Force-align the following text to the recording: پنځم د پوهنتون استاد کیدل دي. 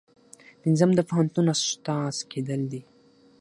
پنځم 0.61 0.89
د 0.95 0.99
پوهنتون 1.09 1.45
استاد 1.55 2.15
کیدل 2.31 2.61
دي. 2.71 2.81